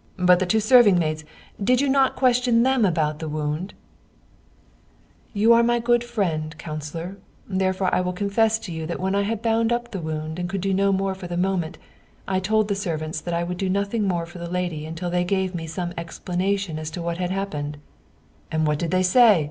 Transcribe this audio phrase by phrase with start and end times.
[0.16, 1.24] "But the two serving maids
[1.60, 3.74] did you not question them about the wound?"
[5.34, 7.16] "You are my good friend, councilor;
[7.48, 10.48] therefore I will confess to you that when I had bound up the wound and
[10.48, 11.76] could do no more for the moment,
[12.28, 15.24] I told the servants that I would do nothing more for the lady until they
[15.24, 17.78] gave me some explanation as to what had happened.""
[18.52, 19.50] And what did they say